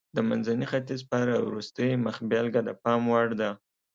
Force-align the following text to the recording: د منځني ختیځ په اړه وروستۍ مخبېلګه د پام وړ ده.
د 0.15 0.17
منځني 0.29 0.65
ختیځ 0.71 1.01
په 1.09 1.15
اړه 1.23 1.35
وروستۍ 1.47 1.89
مخبېلګه 2.05 2.61
د 2.67 2.69
پام 2.83 3.01
وړ 3.11 3.27
ده. 3.41 3.49